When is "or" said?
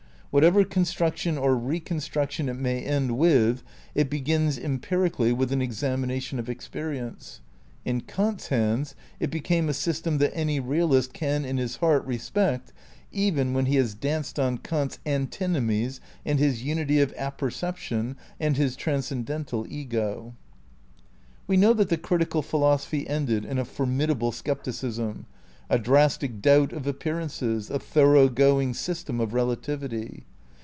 1.37-1.57